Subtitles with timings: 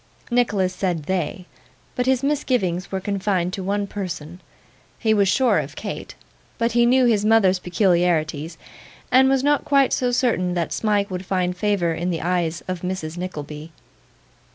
[0.31, 1.45] Nicholas said 'they',
[1.95, 4.41] but his misgivings were confined to one person.
[4.97, 6.15] He was sure of Kate,
[6.57, 8.57] but he knew his mother's peculiarities,
[9.11, 12.81] and was not quite so certain that Smike would find favour in the eyes of
[12.81, 13.71] Mrs Nickleby.